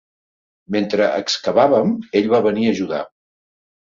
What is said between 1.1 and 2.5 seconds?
excavàvem, ell em va